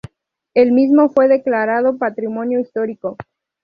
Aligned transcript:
El 0.55 0.71
mismo 0.71 1.09
fue 1.09 1.27
declarado 1.27 1.99
patrimonio 1.99 2.59
histórico. 2.59 3.17